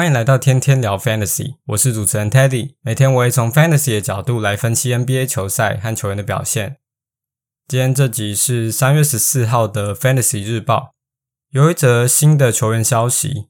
[0.00, 2.76] 欢迎来到天天聊 Fantasy，我是主持人 Teddy。
[2.80, 6.78] 每天我会从 Fantasy 的角度来分析 NBA 球赛和球员的表现。
[7.68, 10.94] 今天这集是三月十四号的 Fantasy 日报，
[11.50, 13.48] 有一则新的球员消息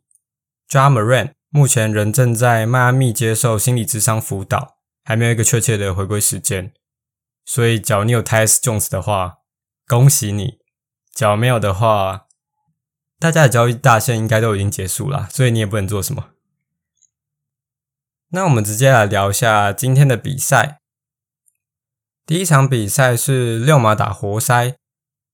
[0.68, 6.72] ：Ja Morant 目前仍正在迈阿密接受心理智商辅导，还没有一个确切的回归时间。
[7.44, 9.36] 所以，假如你有 Tyus Jones 的话，
[9.86, 10.58] 恭喜你；
[11.14, 12.26] 假如没有的话，
[13.20, 16.30] 大家的交易大限应该都已经结束了，所以你也不能做什么。
[18.32, 20.78] 那我们直接来聊一下今天的比赛。
[22.24, 24.76] 第一场比赛是六马打活塞，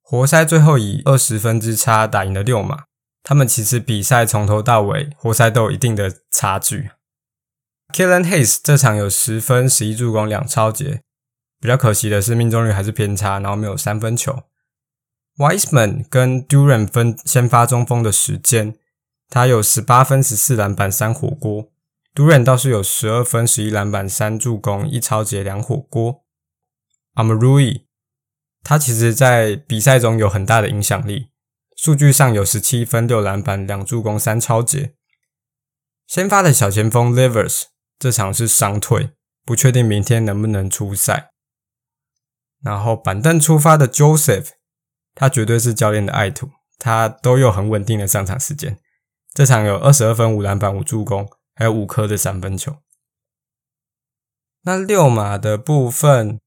[0.00, 2.84] 活塞最后以二十分之差打赢了六马。
[3.22, 6.91] 他们其实比赛从头到尾，活塞都有一定的差距。
[7.92, 11.02] Killian Hayes 这场有十分、十一助攻、两抄截，
[11.61, 14.44] 比较可惜的是命中率还是偏差，然后没有三分球。
[15.36, 18.78] Wiseman 跟 Duran 分先发中锋的时间，
[19.28, 21.70] 他有十八分、十四篮板、三火锅。
[22.17, 26.25] D u r a n 倒是有十二分、十一篮板、三助攻、一抄截、两火锅。
[27.14, 27.83] Omoruyi
[28.62, 31.28] 他其实在比赛中有很大的影响力，
[31.77, 34.95] 数据上有十七分、六篮板、两助攻、三抄截。
[36.06, 37.64] 先发的小前锋 Livers
[37.98, 39.11] 这场是伤退，
[39.45, 41.33] 不确定明天能不能出赛。
[42.62, 44.53] 然后板凳出发的 Joseph。
[45.14, 48.78] 他绝对是教练的爱徒，他都有很稳定的上场时间。
[49.33, 52.76] 这场有二十二分、五篮板、五助攻，还有五颗的三分球。
[54.62, 56.38] 那六马的部分，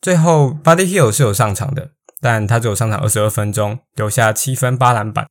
[0.00, 5.26] 最后 Buddy Hill 是有上场的，但他只有上场二十二分钟，留下七分八篮板。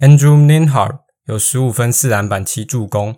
[0.00, 3.16] Andrew n i n h a r t 有十五分、四篮板、七助攻。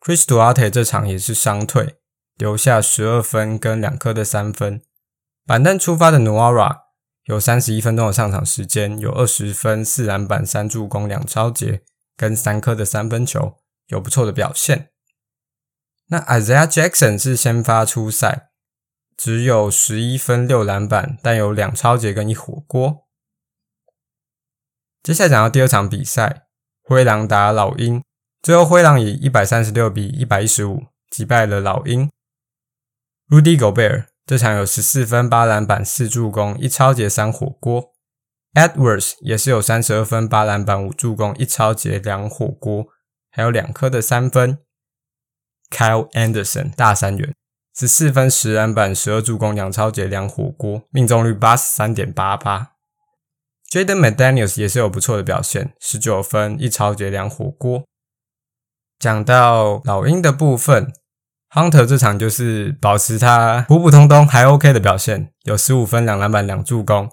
[0.00, 1.96] Chris Duarte 这场也是伤退，
[2.36, 4.82] 留下十二分跟两颗的三分。
[5.46, 6.80] 板凳出发的 Noora
[7.24, 11.82] 有三十一分钟的上场时间，有二十分、四篮板、三助攻、两抄截
[12.22, 14.92] 跟三颗的三分球，有不错的表现。
[16.06, 18.50] 那 Isaiah Jackson 是先发出赛，
[19.16, 23.08] 只有十一分、六篮板，但有两抄截跟一火锅。
[25.02, 26.46] 接下来讲到第二场比赛，
[26.84, 28.04] 灰狼打老鹰，
[28.40, 32.08] 最后灰狼以一百三十六比一百一十五击败了老鹰。
[33.28, 34.06] Rudy Gobert。
[34.24, 37.91] 这场有十四分、八篮板、四助攻、一抄截、三火锅。
[38.54, 42.86] Edwards 也是有三十二分、八篮板、五助攻、一抄截、两火锅，
[43.30, 44.58] 还有两颗的三分。
[45.70, 47.34] Kyle Anderson 大三元，
[47.74, 52.72] 十四分、十篮板、十二助攻、两抄截、两火锅，命中率八十三点八八。
[53.70, 57.84] Jaden McDaniels 也是有不错的表现，十九分、一抄截、两火锅。
[58.98, 60.92] 讲到老鹰的部分。
[61.54, 67.10] Hunter 这场就是保持他普普通通还 OK 的表现，有十五分、两篮板、两助攻，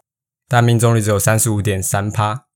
[0.49, 2.47] 但命中率只有三十五点三趴。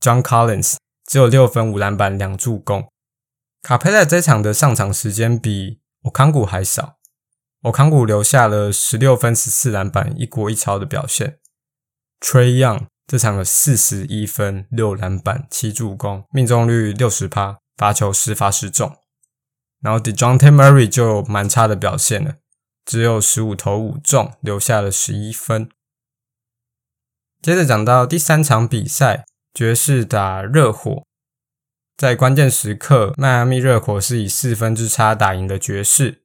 [0.00, 2.88] John Collins 只有六分、五篮板、两助攻。
[3.62, 6.96] 卡佩拉这场的上场时间比欧康古还少，
[7.62, 11.38] 欧康古留下了十六分、十四篮板、一锅一抄的表现。
[12.20, 18.96] Trae Young 这场有四十一分、六篮板、七助攻，命中率六十趴，罚球十罚十中。
[19.80, 22.36] 然后 Dejounte Murray 就蛮差的表现了，
[22.84, 25.68] 只有十五投五中，留下了十一分。
[27.42, 31.02] 接着讲到第三场比赛，爵士打热火，
[31.96, 36.22] 在关键时刻，迈阿密热火是以四分之差打赢了爵士。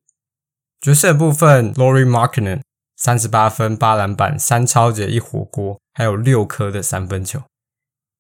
[0.80, 2.62] 爵士的部分，Lauri Markkanen
[2.96, 7.42] 三十八分、八篮板、三抄截、一火锅，还有六颗的三分球。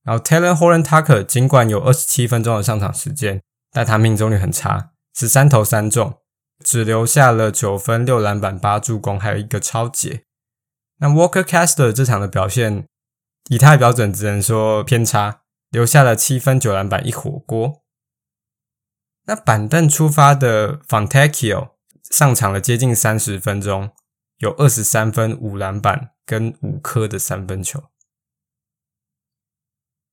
[0.03, 4.89] 然后 Talen Horton-Tucker 尽管有二十七分钟的上场时间，但他命中率很差。
[5.13, 6.15] 十三投三中，
[6.65, 10.23] 只留下了九分、六篮板、八助攻，还有一个抄截。
[10.97, 12.87] 那 Walker Caster 这场的表现，
[13.49, 17.83] 以他的标准只能说偏差，留下了七分、九篮板、一火锅。
[19.25, 21.71] 那板凳出发的 Fontecchio
[22.09, 23.91] 上场了接近三十分钟，
[24.37, 27.83] 有二十三分、五篮板跟五颗的三分球。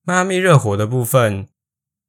[0.02, 1.48] 迈阿密热火的部分，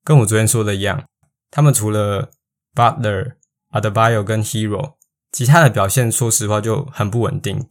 [0.03, 1.07] 跟我昨天说的一样，
[1.49, 2.31] 他们除了
[2.73, 3.35] Butler、
[3.69, 4.95] Adebayo 跟 Hero，
[5.31, 7.69] 其他的表现说实话就很不稳定，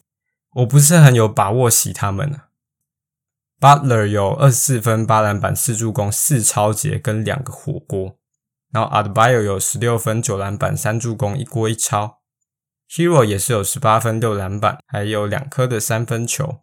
[0.55, 2.49] 我不是很有把握洗他们啊。
[3.61, 8.19] Butler 有二十四分、八篮板、四助攻、四抄截跟两个火锅，
[8.73, 12.21] 然后 Adebayo 有十六分、九篮板、三助攻、一锅一抄。
[12.91, 16.61] Hero 也是有十八分、六篮板，还有两颗的三分球。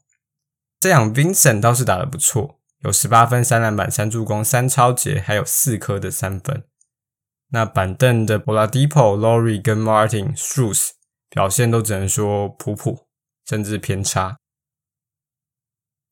[0.79, 6.63] 这样 Vincent 倒是打得不错，有十八分、三篮板、三助攻、三抄截，还有四颗的三分。
[7.49, 10.91] 那板凳的 Boladipo、Lauri 跟 Martin、Strus
[11.29, 13.07] 表现都只能说普普，
[13.51, 14.37] 甚至偏差。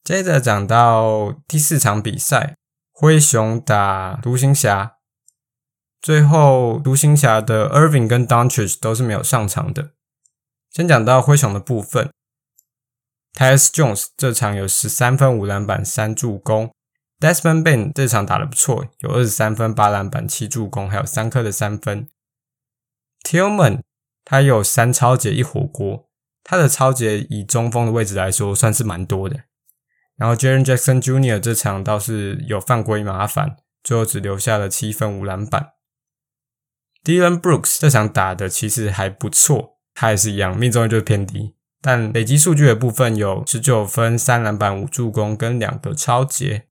[0.04, 2.58] 接着讲到第四场比赛，
[2.92, 4.98] 灰熊打独行侠，
[6.02, 9.94] 最后独行侠的 Irving 跟 Doncic 都是没有上场的。
[10.70, 12.12] 先讲到灰熊的部分
[13.34, 16.74] ，Tyus Jones 这场有十三分、五篮板、三助攻
[17.22, 22.10] ；Desmond Bane 这场打得不错，有二十三分、八篮板、七助攻，还有三颗的三分。
[23.24, 23.84] Tillman
[24.26, 26.09] 他有三抄截一火锅，
[26.44, 29.42] 他的超节以中锋的位置来说算是蛮多的。
[30.16, 31.40] 然后 Jaren Jackson Jr.
[31.40, 35.74] 这场倒是有犯规麻烦，最后只留下了七分五篮板。
[37.04, 46.68] Dylan Brooks 这场打的其实还不错，他也是一样命中率就是偏低，但累积数据的部分有十九分、三篮板、五助攻跟两个超节。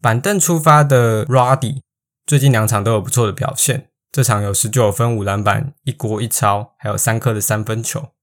[0.00, 1.80] 板凳出发的 Roddy
[2.24, 8.13] 最近两场都有不错的表现，这场有十九分、五篮板、一锅一抄，还有三颗的三分球，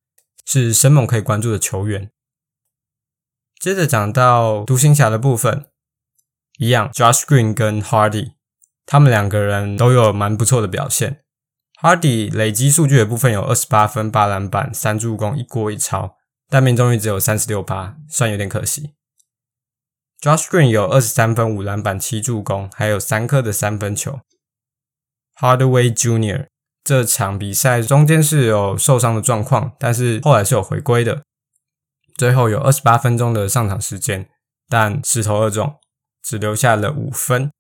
[0.54, 2.12] 是生猛可以关注的球员。
[3.58, 5.68] 接着讲到独行侠的部分，
[6.58, 8.34] 一样，Josh Green 跟 Hardy，
[8.86, 11.24] 他们两个人都有蛮不错的表现。
[11.82, 16.18] Hardy 累积数据的部分有二十八分、八篮板、三助攻、一锅一抄，
[16.50, 18.94] 但命中率只有三十六趴，算有点可惜。
[20.20, 24.20] Josh Green 有二十三分、五篮板、七助攻，还有三颗的三分球。
[25.40, 26.48] Hardaway Jr.
[26.84, 31.24] 这场比赛中间是有受伤的状况，但是后来是有回归的。
[32.16, 34.30] 最后有二十八分钟的上场时间，
[34.68, 35.80] 但十投二中，
[36.22, 37.52] 只留下了五分。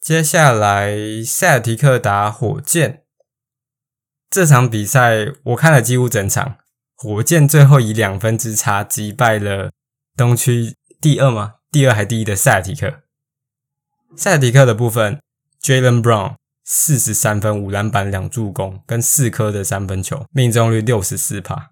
[0.00, 3.04] 接下来塞尔提克打火箭
[4.28, 6.58] 这场比赛，我看了几乎整场。
[6.96, 9.72] 火箭最后以两分之差击败了
[10.16, 11.54] 东区第二吗？
[11.70, 13.02] 第二还第一的塞尔提克。
[14.16, 15.20] 塞尔提克的部分
[15.60, 16.36] ，Jalen Brown
[16.74, 21.70] 四十三分、五篮板、两助攻跟四颗的三分球，命中率六十四趴。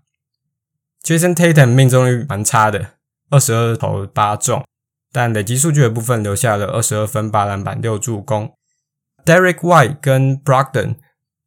[1.03, 2.97] Jason Tatum 命中率蛮差的，
[3.31, 4.63] 二十二投八中，
[5.11, 8.55] 但累积数据的部分留下了二十二分、八篮板、六助攻。
[9.25, 10.97] Derrick White 跟 Brogdon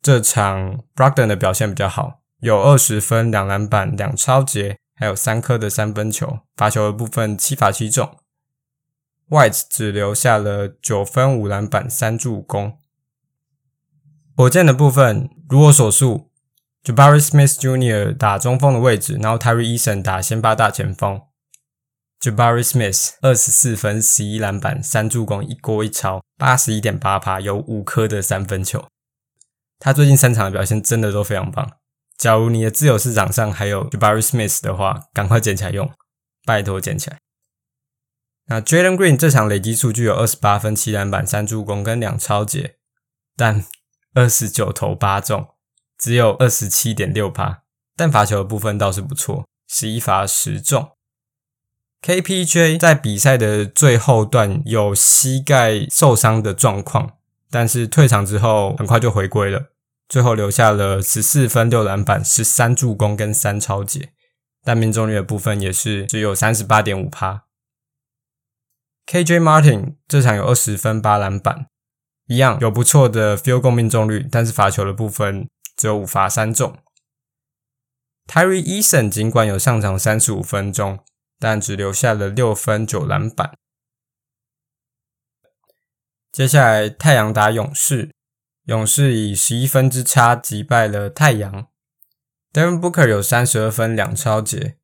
[0.02, 8.18] 这场 Brogdon 的表现比较好，有二十分、两篮板、两抄截，还有三颗的三分球，罚球的部分七罚七中。
[9.30, 12.80] White 只留下了九分、五篮板、三助攻。
[14.36, 16.32] 火箭的部分，如我所述。
[16.84, 18.18] Jabari Smith Jr.
[18.18, 21.22] 打中锋的位置，然后 Terry Eason 打先发大前锋。
[22.20, 28.86] Jabari Smith 二十四分、十一篮板、三助攻、一锅一抄，八十一点八趴，有五颗的三分球。
[29.80, 31.74] 他最近三场的表现真的都非常棒。
[32.18, 35.90] 假如你的自由市场上还有 Jabari Smith 的话，赶快捡起来用，
[36.46, 37.18] 拜托捡起来。
[38.48, 42.76] 那 Jalen Green 这场累积数据有二十八分、七篮板、三助攻跟两抄截，
[43.38, 43.64] 但
[44.14, 45.48] 二十九投八中。
[45.98, 47.64] 只有二十七点六趴，
[47.96, 50.90] 但罚球的部分倒是不错，十一罚十中。
[52.02, 57.14] KPJ 在比赛的最后段有膝盖受伤的状况，
[57.50, 59.72] 但是退场之后很快就回归了，
[60.10, 64.10] 最后留下了十四分、六篮板、十三助攻跟三抄截，
[64.66, 67.46] 但命中率的部分也是只有三十八点五趴。
[69.06, 71.68] KJ Martin 这场有二十分、八篮板，
[72.34, 75.48] 一样有不错的 field goal 命中率，但是罚球的部分。
[75.76, 76.78] 只有五罚三中。
[78.28, 81.00] Tari Eason 尽管有上场三十五分钟，
[81.40, 83.58] 但只留下了六分九篮板。
[86.32, 88.12] 接下来太阳打勇士，
[88.66, 91.68] 勇士以十一分之差击败了太阳。
[92.54, 94.78] Devin Booker 有三十二分两抄截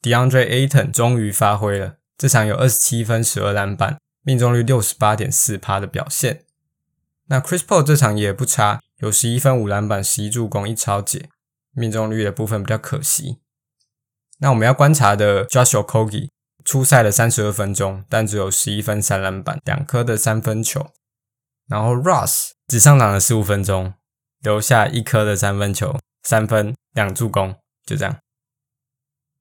[0.00, 6.44] ，DeAndre Ayton 终于发挥了，这场有二十七分十二篮板，命中率六十八点四趴的表现。
[7.28, 8.80] 那 Chris Paul 这场也不差。
[8.98, 11.28] 有十一分、五篮板、十一助攻、一抄截，
[11.70, 13.38] 命中率的部分比较可惜。
[14.40, 16.30] 那我们要观察的 Joshua Kogi
[16.64, 20.90] 出赛了三十二分钟，但只有十一分、三篮板、两颗的三分球。
[21.68, 23.94] 然后 Russ 只上场了十五分钟，
[24.40, 27.54] 留下一颗的三分球，三分两助攻，
[27.86, 28.16] 就这样。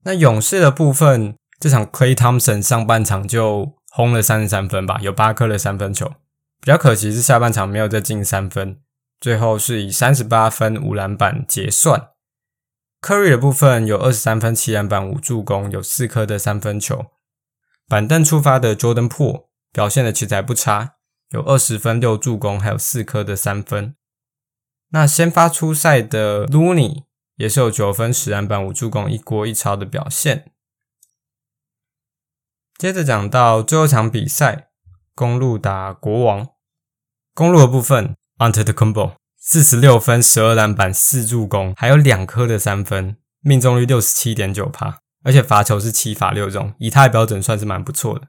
[0.04, 6.14] 那勇士的部分，这场 Klay Thompson 上半场就轰了三十三分吧，有八颗的三分球。
[6.62, 8.82] 比较可惜是下半场没有再进三分。
[9.20, 12.12] 最后是以三十八分五篮板结算。
[13.02, 17.08] Curry 的部分有二十三分七篮板五助攻，有四颗的三分球。
[17.88, 20.96] 板凳出发的 Jordan Poole 表现的其实还不差，
[21.30, 23.96] 有二十分六助攻，还有四颗的三分。
[24.90, 27.04] 那先发出赛的 Looney
[27.36, 30.52] 也是有九分十篮板五助攻一锅一抄的表现。
[32.78, 34.70] 接着讲到最后场比赛，
[35.18, 36.48] 公路打国王。
[37.34, 38.16] 公路的部分。
[38.40, 48.28] a n t e t o k u m b o 四十六分、十二篮板、四助攻，还有两颗的三分，命中率六十七点九趴，而且罚球是七罚六中，以他标准算是蛮不错的。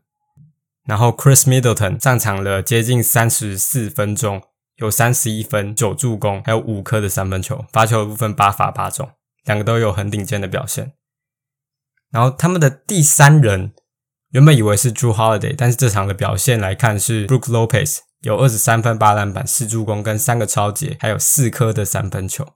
[0.87, 4.41] 然后 Chris Middleton 上场了接近三十四分钟，
[4.77, 9.11] 有三十一分、九助攻，还有五颗的三分球，罚球的部分八罚八中，
[9.45, 10.95] 两个都有很顶尖的表现。
[12.11, 13.75] 然后他们的第三人
[14.31, 22.47] 原本以为是 Drew Holiday，但是这场的表现来看是 Brook Lopez，有二十三分、八篮板、四助攻跟三个抄截，还有四颗的三分球。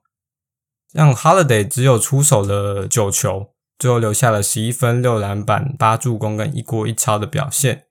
[0.92, 7.86] 让 Holiday 只有出手了九球，最后留下了十一分、六篮板、八助攻跟一过一抄的表现。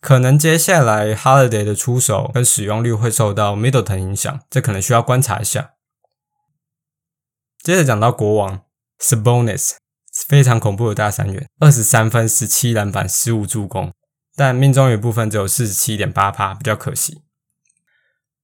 [0.00, 5.72] 可能接下来 Holiday 的出手跟使用率会受到 Middleton 影响，这可能需要观察一下。
[7.62, 8.60] 接着讲到国王
[9.00, 9.76] Sabonis，
[10.28, 13.94] 非常恐怖的大三元，二十三分、十七篮板、十五助攻，
[14.36, 17.22] 但命中率部分只有四十七点八趴，比较可惜。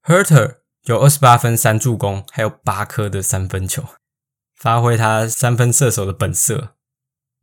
[0.05, 3.85] Huerter 有二十八分、三助攻，还有八颗的三分球，
[4.57, 6.75] 发挥他三分射手的本色。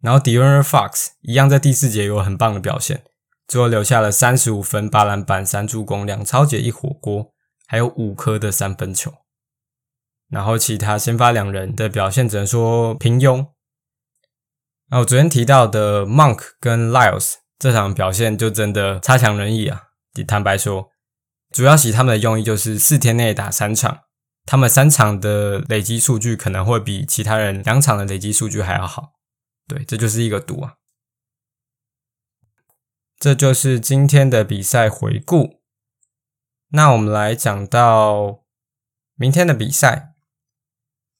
[0.02, 3.04] 然后 De'Aaron Fox 一样在第四节有很棒的表现，
[3.48, 7.32] 最后留下了三十五分、八篮板、三助攻、两超节、一火锅，
[7.68, 9.14] 还有五颗的三分球。
[10.30, 13.46] 然后其他先发两人的表现只能说平庸。
[14.92, 19.84] 那我昨天提到的 Monk 跟 Lyles 这场表现就真的差强人意啊，
[20.28, 20.92] 坦白说。
[21.50, 24.04] 主要洗他们的用意就是四天内打三场，
[24.46, 29.12] 他们三场的累积数据可能会比其他人两场的累积数据还要好。
[29.68, 30.76] 对，这就是一个赌啊。
[33.20, 35.62] 这就是今天的比赛回顾。
[36.70, 38.44] 那我们来讲到
[39.16, 40.14] 明天的比赛，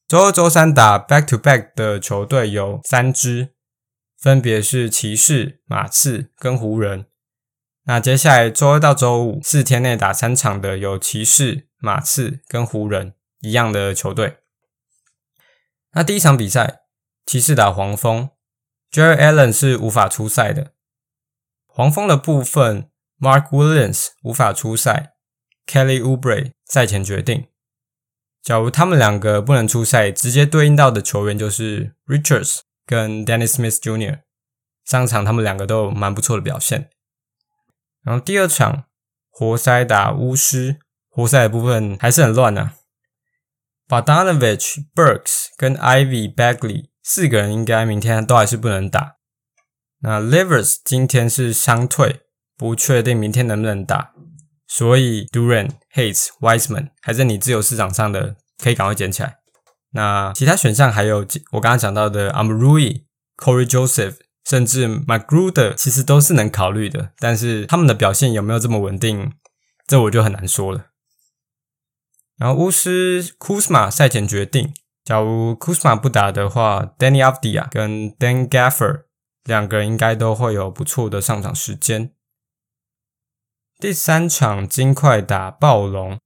[0.08, 3.54] 周二、周三打 back to back 的球队有三支，
[4.22, 7.06] 分别是骑士、马刺跟湖人。
[7.86, 14.36] 那接下来周二到周五四天内打三场的有骑士、马刺跟湖人一样的球队。
[15.90, 16.82] 那第一场比赛，
[17.26, 18.30] 骑士打黄蜂
[18.92, 20.70] ，Jarrett Allen 是无法出赛的。
[21.66, 22.88] 黄蜂的部分
[23.18, 25.14] ，Mark Williams 无法出赛
[25.66, 27.48] ，Kelly u b r e 赛前决定。
[28.40, 34.20] 假如他们两个不能出赛，直接对应到的球员就是 Richards 跟 Dennis Smith Jr.
[34.84, 36.90] 上场，他们两个都有蛮不错的表现。
[38.02, 38.84] 然后第二场，
[39.30, 42.74] 活塞打巫师，活塞的部分还是很乱啊。
[43.88, 49.16] Bogdanovic、Burks 跟 Ivy Bagley 四个人应该明天都还是不能打。
[50.00, 52.22] 那 Livers 今天是伤退，
[52.56, 54.12] 不确定明天能不能打。
[54.66, 59.41] 所以 Duran、Hayes、Wiseman 还在你自由市场上的，可以赶快捡起来。
[59.92, 63.04] 那其他选项还有我刚刚讲到的 Amrui、
[63.36, 64.16] Corey Joseph。
[64.44, 69.32] 甚至 McGruder 其实都是能考虑的，但是他们的表现有没有这么稳定，
[69.86, 70.86] 这我就很难说了。
[72.36, 79.04] 然后巫师 Kuzma 赛前决定，假如 Kuzma 不打的话，Deni Avdija 跟 Dan Gaffer
[79.44, 82.12] 两个人应该都会有不错的上场时间。
[83.78, 86.18] 第三场金块打暴龙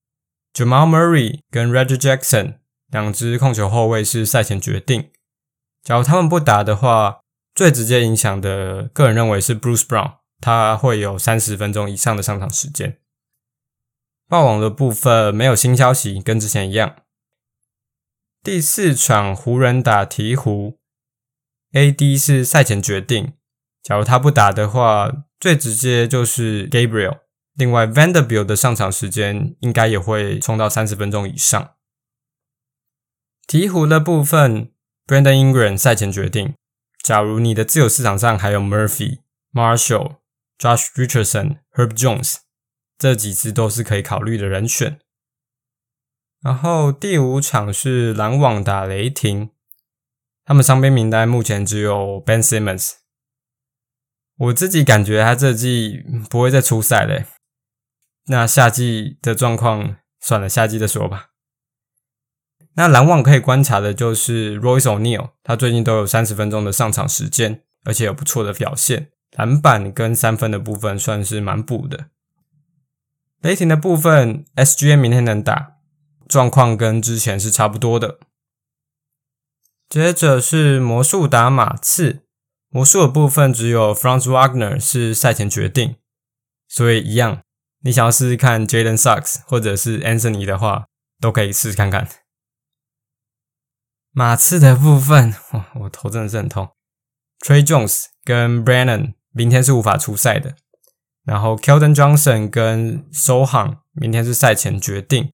[0.54, 5.11] ，Jamal Murray 跟 Reggie Jackson 两支控球后卫是赛前决定，
[5.83, 7.21] 假如他们不打的话。
[7.55, 12.99] 最直接影响的，个人认为是 Bruce Brown，他会有三十分钟以上的上场时间。
[14.28, 16.97] 暴网的部分没有新消息，跟之前一样。
[18.43, 20.75] 第四场湖人打鹈鹕
[21.73, 23.33] ，AD 是赛前决定，
[23.83, 27.21] 假如他不打的话，最直接就是 Gabriel。
[27.55, 31.75] 另外 Vanderbilt 的上场时间应该也会冲到三十分钟以上。
[33.47, 34.73] 鹈鹕的部分
[35.07, 36.55] ，Brandon Ingram 赛前决定。
[36.99, 39.21] 假如你的自由市场上还有 Murphy、
[39.53, 40.17] Marshall、
[40.59, 42.38] Josh Richardson、Herb Jones
[42.99, 44.99] 这几支都是可以考虑的人选。
[46.43, 49.50] 然后第五场是篮网打雷霆，
[50.45, 52.95] 他们伤兵名单目前只有 Ben Simmons。
[54.38, 57.25] 我自己感觉他这季不会再出赛了。
[58.26, 61.31] 那夏季的状况算了，夏季再说吧。
[62.76, 72.11] 那篮网可以观察的就是 Royce O'Neal，他最近都有三十分钟的上场时间，而且有不错的表现，篮板跟三分的部分算是蛮补的。
[73.40, 75.76] 雷霆的部分，SGA 明天能打，
[76.28, 78.18] 状况跟之前是差不多的。
[79.88, 82.25] 接着是魔术打马刺，
[82.68, 85.97] 魔术的部分只有 Franz Wagner 是赛前决定，
[86.68, 87.40] 所以一样，
[87.83, 90.87] 你想要试试看 Jalen Suggs 或者是 Anthony 的话，
[91.21, 92.06] 都可以试试看看。
[94.18, 96.70] 马刺的部分，哇，我头真的是很痛。
[97.44, 100.54] Tre Jones 跟 Brannan 明天是无法出赛的，
[101.26, 105.30] 然后 Keldon Johnson 跟 Sohan 明天是赛前决定。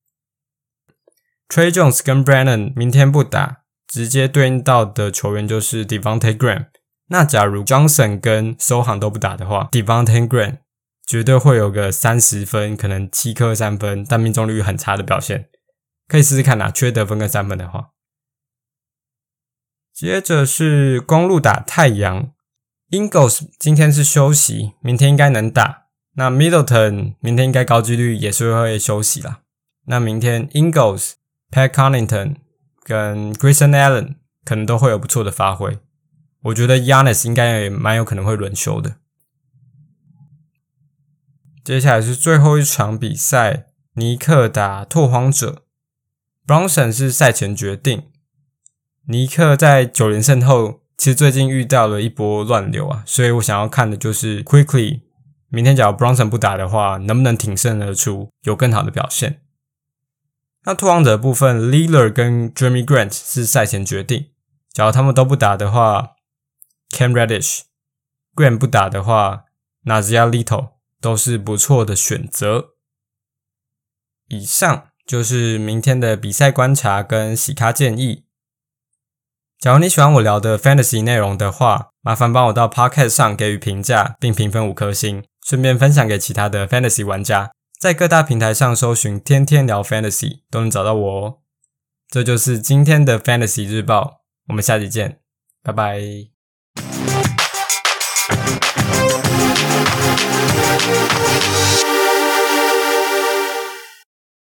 [1.48, 6.66] Tre Jones 跟 Brannan 明天不打，直接对应到的球员就是 Devonte Graham。
[7.06, 10.58] 那假如 Johnson 跟 Sohan 都不打的话，Devonte Graham
[11.06, 15.48] 绝对会有个三十分，可能七颗三分，但命中率很差的表现，
[16.08, 16.70] 可以试试看呐、啊。
[16.72, 17.90] 缺得分跟三分的话，
[19.92, 22.32] 接着是公路打太阳
[22.90, 25.86] ，Ingles 今天是休息，明天应该能打。
[26.14, 29.40] 那 Middleton 明天应该高几率也是会休息啦。
[29.86, 31.12] 那明天 Ingles、
[31.50, 32.36] Pat Connaughton
[32.82, 35.78] 跟 Grayson Allen 可能都会有不错的发挥。
[36.44, 38.96] 我觉得 Yanis 应该也蛮有可能会轮休的。
[41.62, 45.64] 接下来是最后一场比赛，尼克打拓荒者。
[46.46, 48.11] Bronson 是赛前决定。
[49.06, 55.00] 尼克在九连胜后，其实最近遇到了一波乱流啊，所以我想要看的就是 Quickly。
[55.48, 59.40] 明天假如 Bronson 不打的话，能不能挺身而出，有更好的表现？
[60.64, 64.26] 那拓荒者的部分，Lillard 跟 Jerami Grant 是赛前决定。
[64.72, 66.12] 假如他们都不打的话
[66.90, 69.44] ，Cam Reddish，Grant 不打的话
[69.84, 70.72] ，Nassir Little。
[71.02, 72.74] 都是不错的选择。
[74.28, 78.22] 以上就是明天的比赛观察跟洗咖建议。
[79.62, 87.52] 假如你喜欢我聊的 Fantasy 内容的话，麻烦帮我到 Podcast 上给予评价，并评分五颗星，顺便分享给其他的 Fantasy 玩家。
[87.78, 91.34] 在各大平台上搜寻“天天聊 Fantasy” 都能找到我哦。
[92.10, 95.20] 这就是今天的 Fantasy 日报，我们下期见，
[95.62, 96.02] 拜拜。